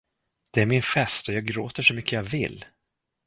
[0.51, 2.65] Det är min fest och jag gråter så mycket jag vill!